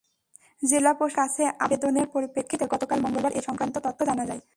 [0.61, 1.17] জেলা প্রশাসনের
[1.19, 4.41] কাছে আবেদনের পরিপ্রেক্ষিতে গতকাল মঙ্গলবার এ-সংক্রান্ত তথ্য জানা যায়।